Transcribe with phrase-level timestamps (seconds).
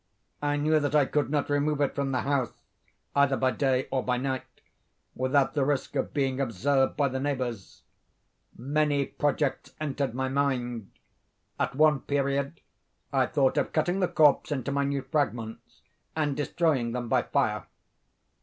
[0.41, 2.51] I knew that I could not remove it from the house,
[3.15, 4.47] either by day or by night,
[5.13, 7.83] without the risk of being observed by the neighbors.
[8.57, 10.89] Many projects entered my mind.
[11.59, 12.61] At one period
[13.13, 15.83] I thought of cutting the corpse into minute fragments,
[16.15, 17.67] and destroying them by fire.